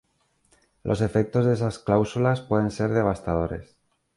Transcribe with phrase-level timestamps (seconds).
[0.81, 3.77] Los efectos de esas cláusulas pueden ser devastadores.